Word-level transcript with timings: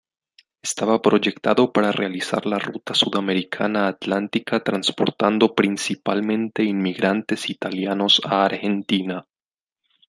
Estaba 0.63 0.99
proyectado 0.99 1.71
para 1.71 1.91
realizar 1.91 2.47
la 2.47 2.57
ruta 2.57 2.95
sudamericana 2.95 3.87
atlántica 3.87 4.63
transportando 4.63 5.53
principalmente 5.53 6.63
inmigrantes 6.63 7.51
italianos 7.51 8.19
a 8.25 8.45
Argentina. 8.45 9.27